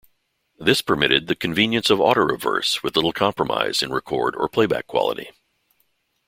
[0.57, 5.29] This permitted the convenience of auto-reverse with little compromise in record or playback quality.